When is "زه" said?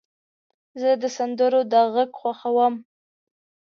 0.79-0.89